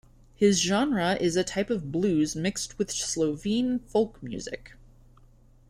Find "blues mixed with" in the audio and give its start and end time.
1.91-2.89